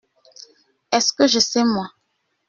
Est-ce 0.91 1.13
que 1.13 1.27
je 1.27 1.37
sais, 1.37 1.63
moi?… 1.63 1.91